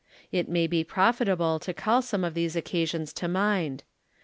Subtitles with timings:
[0.31, 3.83] It may be profitable to call some of these occasions to mind.